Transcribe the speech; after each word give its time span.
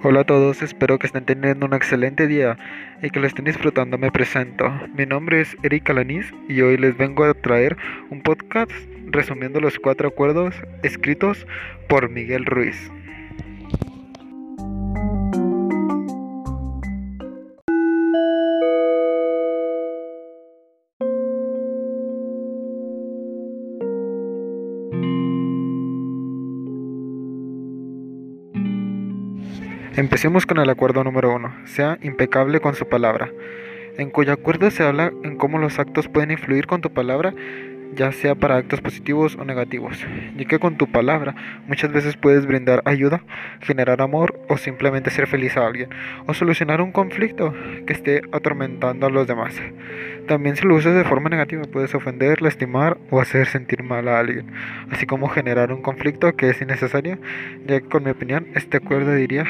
Hola 0.00 0.20
a 0.20 0.24
todos, 0.24 0.62
espero 0.62 0.96
que 1.00 1.08
estén 1.08 1.24
teniendo 1.24 1.66
un 1.66 1.74
excelente 1.74 2.28
día 2.28 2.56
y 3.02 3.10
que 3.10 3.18
lo 3.18 3.26
estén 3.26 3.46
disfrutando. 3.46 3.98
Me 3.98 4.12
presento. 4.12 4.72
Mi 4.94 5.06
nombre 5.06 5.40
es 5.40 5.56
Eric 5.64 5.90
Alanis 5.90 6.32
y 6.48 6.60
hoy 6.60 6.76
les 6.76 6.96
vengo 6.96 7.24
a 7.24 7.34
traer 7.34 7.76
un 8.08 8.22
podcast 8.22 8.70
resumiendo 9.06 9.60
los 9.60 9.76
cuatro 9.80 10.06
acuerdos 10.06 10.54
escritos 10.84 11.48
por 11.88 12.10
Miguel 12.10 12.46
Ruiz. 12.46 12.92
Empecemos 29.98 30.46
con 30.46 30.58
el 30.58 30.70
acuerdo 30.70 31.02
número 31.02 31.34
uno. 31.34 31.52
Sea 31.64 31.98
impecable 32.02 32.60
con 32.60 32.76
su 32.76 32.88
palabra. 32.88 33.32
En 33.96 34.10
cuyo 34.10 34.32
acuerdo 34.32 34.70
se 34.70 34.84
habla 34.84 35.10
en 35.24 35.34
cómo 35.34 35.58
los 35.58 35.80
actos 35.80 36.06
pueden 36.06 36.30
influir 36.30 36.68
con 36.68 36.80
tu 36.80 36.90
palabra, 36.90 37.34
ya 37.96 38.12
sea 38.12 38.36
para 38.36 38.58
actos 38.58 38.80
positivos 38.80 39.34
o 39.34 39.44
negativos, 39.44 39.98
y 40.36 40.44
que 40.44 40.60
con 40.60 40.76
tu 40.76 40.86
palabra 40.86 41.34
muchas 41.66 41.90
veces 41.90 42.16
puedes 42.16 42.46
brindar 42.46 42.80
ayuda, 42.84 43.24
generar 43.60 44.00
amor 44.00 44.38
o 44.48 44.56
simplemente 44.56 45.10
ser 45.10 45.26
feliz 45.26 45.56
a 45.56 45.66
alguien, 45.66 45.90
o 46.26 46.34
solucionar 46.34 46.80
un 46.80 46.92
conflicto 46.92 47.52
que 47.84 47.92
esté 47.92 48.22
atormentando 48.30 49.06
a 49.06 49.10
los 49.10 49.26
demás. 49.26 49.60
También 50.28 50.54
si 50.54 50.64
lo 50.64 50.76
usas 50.76 50.94
de 50.94 51.02
forma 51.02 51.28
negativa 51.28 51.62
puedes 51.72 51.92
ofender, 51.94 52.40
lastimar 52.40 52.98
o 53.10 53.20
hacer 53.20 53.46
sentir 53.46 53.82
mal 53.82 54.06
a 54.06 54.20
alguien, 54.20 54.46
así 54.92 55.06
como 55.06 55.28
generar 55.28 55.72
un 55.72 55.82
conflicto 55.82 56.36
que 56.36 56.50
es 56.50 56.62
innecesario, 56.62 57.18
ya 57.66 57.80
que 57.80 57.88
con 57.88 58.04
mi 58.04 58.10
opinión 58.10 58.46
este 58.54 58.76
acuerdo 58.76 59.12
diría 59.14 59.44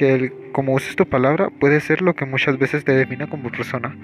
que 0.00 0.14
el, 0.14 0.32
como 0.52 0.72
uses 0.72 0.96
tu 0.96 1.04
palabra 1.04 1.50
puede 1.50 1.78
ser 1.78 2.00
lo 2.00 2.14
que 2.14 2.24
muchas 2.24 2.58
veces 2.58 2.86
te 2.86 2.92
define 2.92 3.28
como 3.28 3.50
persona, 3.50 3.94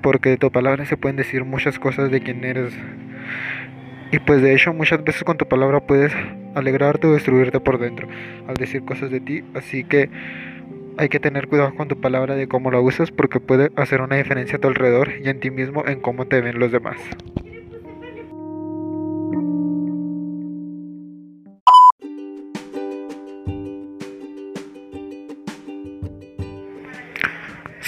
porque 0.00 0.28
de 0.28 0.36
tu 0.36 0.52
palabra 0.52 0.86
se 0.86 0.96
pueden 0.96 1.16
decir 1.16 1.44
muchas 1.44 1.80
cosas 1.80 2.12
de 2.12 2.20
quién 2.20 2.44
eres. 2.44 2.72
Y 4.12 4.20
pues 4.20 4.40
de 4.40 4.54
hecho 4.54 4.72
muchas 4.72 5.02
veces 5.02 5.24
con 5.24 5.38
tu 5.38 5.48
palabra 5.48 5.80
puedes 5.80 6.12
alegrarte 6.54 7.08
o 7.08 7.12
destruirte 7.12 7.58
por 7.58 7.80
dentro 7.80 8.06
al 8.46 8.54
decir 8.54 8.84
cosas 8.84 9.10
de 9.10 9.18
ti, 9.18 9.42
así 9.54 9.82
que 9.82 10.10
hay 10.96 11.08
que 11.08 11.18
tener 11.18 11.48
cuidado 11.48 11.74
con 11.74 11.88
tu 11.88 12.00
palabra 12.00 12.36
de 12.36 12.46
cómo 12.46 12.70
la 12.70 12.78
usas 12.78 13.10
porque 13.10 13.40
puede 13.40 13.72
hacer 13.74 14.00
una 14.00 14.18
diferencia 14.18 14.58
a 14.58 14.60
tu 14.60 14.68
alrededor 14.68 15.10
y 15.24 15.28
en 15.28 15.40
ti 15.40 15.50
mismo 15.50 15.84
en 15.88 15.98
cómo 15.98 16.24
te 16.26 16.40
ven 16.40 16.60
los 16.60 16.70
demás. 16.70 16.98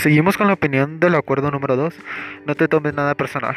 Seguimos 0.05 0.36
con 0.36 0.48
la 0.48 0.52
opinión 0.52 1.00
del 1.00 1.14
acuerdo 1.14 1.50
número 1.50 1.77
2. 1.77 1.94
No 2.44 2.55
te 2.55 2.69
tomes 2.69 2.92
nada 2.92 3.14
personal. 3.14 3.56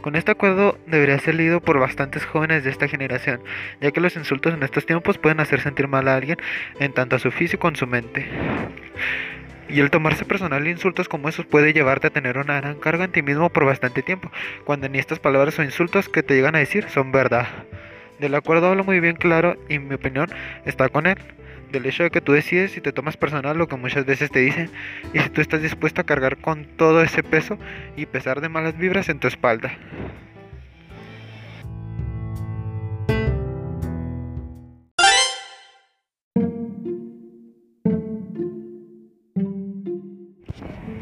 Con 0.00 0.16
este 0.16 0.30
acuerdo 0.30 0.78
debería 0.86 1.18
ser 1.18 1.34
leído 1.34 1.60
por 1.60 1.78
bastantes 1.78 2.24
jóvenes 2.24 2.64
de 2.64 2.70
esta 2.70 2.88
generación, 2.88 3.42
ya 3.82 3.90
que 3.90 4.00
los 4.00 4.16
insultos 4.16 4.54
en 4.54 4.62
estos 4.62 4.86
tiempos 4.86 5.18
pueden 5.18 5.40
hacer 5.40 5.60
sentir 5.60 5.86
mal 5.86 6.08
a 6.08 6.16
alguien 6.16 6.38
en 6.80 6.94
tanto 6.94 7.16
a 7.16 7.18
su 7.18 7.30
físico 7.30 7.60
como 7.60 7.76
su 7.76 7.86
mente. 7.86 8.26
Y 9.68 9.80
el 9.80 9.90
tomarse 9.90 10.24
personal 10.24 10.66
insultos 10.66 11.06
como 11.06 11.28
esos 11.28 11.44
puede 11.44 11.74
llevarte 11.74 12.06
a 12.06 12.10
tener 12.14 12.38
una 12.38 12.62
gran 12.62 12.76
carga 12.76 13.04
en 13.04 13.12
ti 13.12 13.20
mismo 13.20 13.50
por 13.50 13.66
bastante 13.66 14.00
tiempo, 14.00 14.30
cuando 14.64 14.88
ni 14.88 14.98
estas 14.98 15.18
palabras 15.18 15.58
o 15.58 15.62
insultos 15.62 16.08
que 16.08 16.22
te 16.22 16.34
llegan 16.34 16.56
a 16.56 16.60
decir 16.60 16.88
son 16.88 17.12
verdad. 17.12 17.46
Del 18.20 18.34
acuerdo 18.36 18.68
hablo 18.68 18.84
muy 18.84 19.00
bien 19.00 19.16
claro 19.16 19.58
y 19.68 19.78
mi 19.80 19.96
opinión 19.96 20.30
está 20.64 20.88
con 20.88 21.06
él 21.06 21.18
del 21.74 21.86
hecho 21.86 22.04
de 22.04 22.10
que 22.10 22.20
tú 22.20 22.32
decides 22.32 22.76
y 22.76 22.80
te 22.80 22.92
tomas 22.92 23.16
personal 23.16 23.58
lo 23.58 23.66
que 23.66 23.76
muchas 23.76 24.06
veces 24.06 24.30
te 24.30 24.38
dicen 24.38 24.70
y 25.12 25.18
si 25.18 25.28
tú 25.28 25.40
estás 25.40 25.60
dispuesto 25.60 26.00
a 26.00 26.04
cargar 26.04 26.38
con 26.38 26.64
todo 26.76 27.02
ese 27.02 27.22
peso 27.22 27.58
y 27.96 28.06
pesar 28.06 28.40
de 28.40 28.48
malas 28.48 28.78
vibras 28.78 29.08
en 29.08 29.18
tu 29.18 29.28
espalda. 29.28 29.76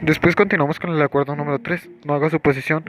Después 0.00 0.34
continuamos 0.34 0.80
con 0.80 0.90
el 0.90 1.00
acuerdo 1.00 1.36
número 1.36 1.60
3. 1.60 1.88
No 2.04 2.14
haga 2.14 2.28
suposición 2.28 2.84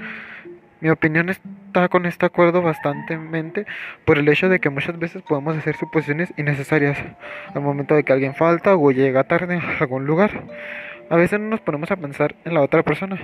mi 0.84 0.90
opinión 0.90 1.30
está 1.30 1.88
con 1.88 2.06
este 2.06 2.26
acuerdo 2.26 2.62
bastante 2.62 3.18
por 4.04 4.18
el 4.18 4.28
hecho 4.28 4.50
de 4.50 4.60
que 4.60 4.70
muchas 4.70 5.00
veces 5.00 5.22
podemos 5.22 5.56
hacer 5.56 5.78
suposiciones 5.78 6.34
innecesarias 6.36 6.98
al 7.56 7.62
momento 7.62 7.96
de 7.96 8.04
que 8.04 8.12
alguien 8.12 8.36
falta 8.36 8.76
o 8.76 8.92
llega 8.92 9.24
tarde 9.24 9.56
a 9.60 9.78
algún 9.80 10.06
lugar. 10.06 10.44
A 11.10 11.16
veces 11.16 11.40
no 11.40 11.48
nos 11.48 11.62
ponemos 11.62 11.90
a 11.90 11.96
pensar 11.96 12.36
en 12.44 12.54
la 12.54 12.60
otra 12.60 12.84
persona 12.84 13.18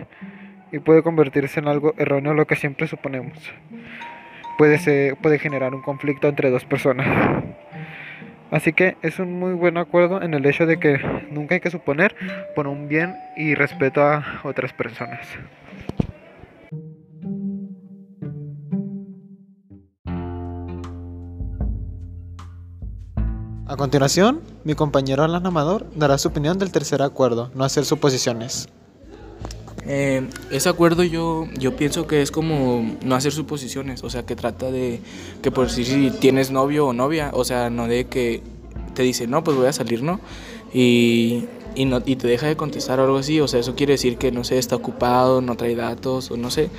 y 0.71 0.79
puede 0.79 1.03
convertirse 1.03 1.59
en 1.59 1.67
algo 1.67 1.93
erróneo 1.97 2.33
lo 2.33 2.47
que 2.47 2.55
siempre 2.55 2.87
suponemos. 2.87 3.37
Puede, 4.57 4.77
ser, 4.77 5.17
puede 5.17 5.37
generar 5.37 5.75
un 5.75 5.81
conflicto 5.81 6.29
entre 6.29 6.51
dos 6.51 6.63
personas. 6.63 7.43
Así 8.51 8.71
que 8.71 8.95
es 9.01 9.19
un 9.19 9.37
muy 9.37 9.51
buen 9.51 9.77
acuerdo 9.77 10.21
en 10.21 10.33
el 10.33 10.45
hecho 10.45 10.65
de 10.65 10.79
que 10.79 10.97
nunca 11.29 11.55
hay 11.55 11.61
que 11.61 11.71
suponer 11.71 12.15
por 12.55 12.67
un 12.67 12.87
bien 12.87 13.17
y 13.35 13.53
respeto 13.53 14.01
a 14.01 14.39
otras 14.43 14.71
personas. 14.71 15.27
A 23.69 23.77
continuación, 23.77 24.41
mi 24.63 24.73
compañero 24.73 25.23
Alan 25.23 25.45
Amador 25.45 25.85
dará 25.93 26.17
su 26.17 26.29
opinión 26.29 26.57
del 26.57 26.71
tercer 26.71 27.03
acuerdo, 27.03 27.51
no 27.53 27.63
hacer 27.63 27.85
suposiciones. 27.85 28.67
Eh, 29.85 30.27
ese 30.49 30.69
acuerdo 30.69 31.03
yo, 31.03 31.45
yo 31.55 31.75
pienso 31.75 32.07
que 32.07 32.23
es 32.23 32.31
como 32.31 32.97
no 33.03 33.13
hacer 33.13 33.31
suposiciones, 33.31 34.03
o 34.03 34.09
sea, 34.09 34.25
que 34.25 34.35
trata 34.35 34.71
de 34.71 35.01
que 35.43 35.51
por 35.51 35.69
si, 35.69 36.09
tienes 36.19 36.49
novio 36.49 36.87
o 36.87 36.93
novia, 36.93 37.29
o 37.31 37.45
sea, 37.45 37.69
no 37.69 37.85
de 37.85 38.07
que 38.07 38.41
te 38.95 39.03
dice, 39.03 39.27
no, 39.27 39.43
pues 39.43 39.55
voy 39.55 39.67
a 39.67 39.73
salir, 39.73 40.01
¿no? 40.01 40.19
Y, 40.73 41.45
y, 41.75 41.85
no, 41.85 42.01
y 42.03 42.15
te 42.15 42.27
deja 42.27 42.47
de 42.47 42.55
contestar 42.57 42.99
o 42.99 43.03
algo 43.03 43.19
así, 43.19 43.39
o 43.39 43.47
sea, 43.47 43.59
eso 43.59 43.75
quiere 43.75 43.93
decir 43.93 44.17
que, 44.17 44.31
no 44.31 44.43
sé, 44.43 44.57
está 44.57 44.77
ocupado, 44.77 45.41
no 45.41 45.55
trae 45.57 45.75
datos, 45.75 46.31
o 46.31 46.37
no 46.37 46.49
sé 46.49 46.71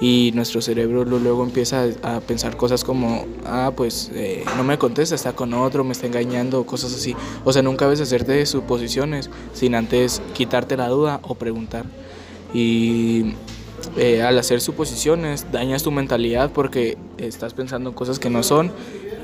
y 0.00 0.32
nuestro 0.34 0.60
cerebro 0.60 1.04
luego 1.04 1.42
empieza 1.42 1.86
a 2.02 2.20
pensar 2.20 2.56
cosas 2.56 2.84
como, 2.84 3.26
ah, 3.46 3.72
pues 3.74 4.10
eh, 4.14 4.44
no 4.56 4.64
me 4.64 4.76
contesta, 4.78 5.14
está 5.14 5.32
con 5.32 5.54
otro, 5.54 5.84
me 5.84 5.92
está 5.92 6.06
engañando, 6.06 6.66
cosas 6.66 6.94
así. 6.94 7.16
O 7.44 7.52
sea, 7.52 7.62
nunca 7.62 7.86
ves 7.86 8.00
hacerte 8.00 8.44
suposiciones 8.44 9.30
sin 9.54 9.74
antes 9.74 10.20
quitarte 10.34 10.76
la 10.76 10.88
duda 10.88 11.20
o 11.22 11.34
preguntar. 11.34 11.86
Y 12.52 13.34
eh, 13.96 14.22
al 14.22 14.38
hacer 14.38 14.60
suposiciones 14.60 15.50
dañas 15.50 15.82
tu 15.82 15.90
mentalidad 15.90 16.50
porque 16.50 16.98
estás 17.18 17.54
pensando 17.54 17.94
cosas 17.94 18.18
que 18.18 18.30
no 18.30 18.42
son 18.42 18.72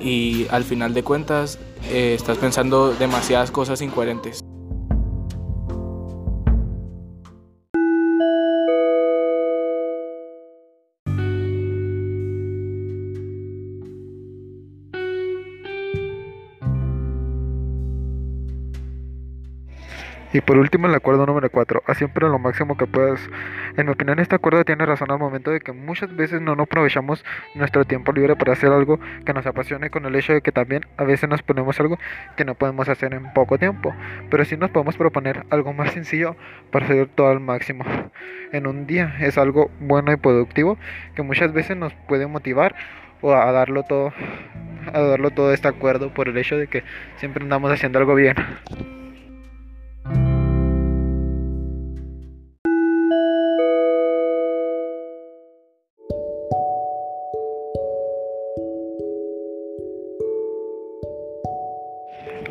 y 0.03 0.47
al 0.51 0.65
final 0.65 0.95
de 0.95 1.03
cuentas 1.03 1.59
eh, 1.91 2.15
estás 2.15 2.39
pensando 2.39 2.93
demasiadas 2.95 3.51
cosas 3.51 3.83
incoherentes. 3.83 4.43
Y 20.33 20.41
por 20.41 20.57
último, 20.57 20.87
el 20.87 20.95
acuerdo 20.95 21.27
número 21.27 21.51
4, 21.51 21.83
haz 21.87 21.99
siempre 21.99 22.27
lo 22.27 22.39
máximo 22.39 22.77
que 22.77 22.87
puedas. 22.87 23.21
En 23.77 23.87
mi 23.87 23.93
opinión, 23.93 24.19
este 24.19 24.35
acuerdo 24.35 24.65
tiene 24.65 24.87
razón 24.87 25.11
al 25.11 25.19
momento 25.19 25.51
de 25.51 25.61
que 25.61 25.73
muchas 25.73 26.15
veces 26.17 26.41
no, 26.41 26.57
no 26.57 26.63
aprovechamos 26.63 27.23
nuestro 27.55 27.85
tiempo 27.85 28.13
libre 28.13 28.35
para 28.35 28.55
hacer 28.55 28.73
algo 28.73 28.99
que 29.27 29.35
nos 29.35 29.47
apasione, 29.47 29.91
con 29.91 30.07
el 30.07 30.15
hecho 30.15 30.33
de 30.33 30.41
que 30.41 30.51
también 30.51 30.87
a 30.97 31.05
veces 31.05 31.29
nos 31.29 31.43
ponemos 31.43 31.79
algo 31.81 31.99
que 32.37 32.47
no 32.47 32.55
podemos 32.55 32.89
hacer 32.89 33.13
en 33.13 33.31
poco 33.35 33.59
tiempo. 33.59 33.95
Pero 34.31 34.45
sí 34.47 34.57
nos 34.57 34.71
podemos 34.71 34.97
proponer 34.97 35.45
algo 35.51 35.75
más 35.75 35.93
sencillo 35.93 36.35
para 36.71 36.87
hacer 36.87 37.09
todo 37.09 37.29
al 37.29 37.41
máximo. 37.41 37.85
En 38.53 38.67
un 38.67 38.87
día 38.87 39.15
es 39.21 39.37
algo 39.37 39.71
bueno 39.81 40.13
y 40.13 40.17
productivo 40.17 40.79
que 41.15 41.23
muchas 41.23 41.53
veces 41.53 41.77
nos 41.77 41.93
puede 42.09 42.27
motivar 42.27 42.75
o 43.21 43.35
a 43.35 43.53
darlo 43.53 43.83
todo 43.85 44.13
a 44.93 45.01
darlo 45.01 45.31
todo 45.31 45.53
este 45.53 45.69
acuerdo 45.69 46.13
por 46.13 46.29
el 46.29 46.37
hecho 46.37 46.57
de 46.57 46.67
que 46.67 46.83
siempre 47.17 47.43
andamos 47.43 47.71
haciendo 47.71 47.99
algo 47.99 48.15
bien. 48.15 48.37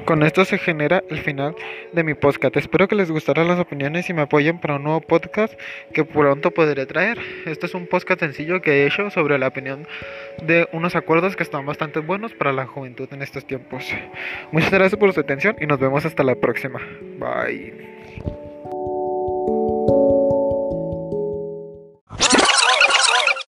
Con 0.06 0.24
esto 0.24 0.46
se 0.46 0.58
genera 0.58 1.04
el 1.10 1.20
final 1.20 1.56
de 1.94 2.04
mi 2.04 2.16
podcast. 2.16 2.58
Espero 2.58 2.88
que 2.88 2.96
les 2.96 3.12
gustaran 3.12 3.48
las 3.48 3.60
opiniones 3.60 4.10
y 4.10 4.14
me 4.14 4.24
apoyen 4.24 4.60
para 4.60 4.76
un 4.76 4.84
nuevo 4.84 5.02
podcast 5.02 5.54
que 5.94 6.04
pronto 6.04 6.52
podré 6.52 6.86
traer. 6.86 7.20
Este 7.46 7.68
es 7.68 7.74
un 7.76 7.88
podcast 7.88 8.20
sencillo 8.20 8.62
que 8.62 8.72
he 8.72 8.88
hecho 8.88 9.10
sobre 9.12 9.38
la 9.38 9.48
opinión 9.48 9.88
de 10.44 10.68
unos 10.72 10.96
acuerdos 10.96 11.36
que 11.36 11.44
están 11.44 11.66
bastante 11.66 12.00
buenos 12.00 12.34
para 12.34 12.52
la 12.52 12.66
juventud 12.66 13.08
en 13.12 13.22
estos 13.22 13.46
tiempos. 13.46 13.86
Muchas 14.52 14.72
gracias 14.72 15.00
por 15.00 15.14
su 15.14 15.20
atención 15.20 15.56
y 15.62 15.68
nos 15.68 15.80
vemos 15.80 16.06
hasta 16.06 16.24
la 16.24 16.36
próxima. 16.36 16.80
Bye. 17.20 18.01